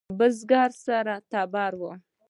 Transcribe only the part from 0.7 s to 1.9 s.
سره تبر و.